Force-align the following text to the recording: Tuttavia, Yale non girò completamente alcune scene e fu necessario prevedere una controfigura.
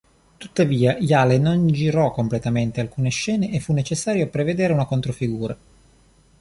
Tuttavia, 0.37 0.97
Yale 0.97 1.37
non 1.37 1.67
girò 1.67 2.09
completamente 2.09 2.81
alcune 2.81 3.11
scene 3.11 3.51
e 3.53 3.59
fu 3.59 3.71
necessario 3.71 4.29
prevedere 4.29 4.73
una 4.73 4.85
controfigura. 4.85 5.55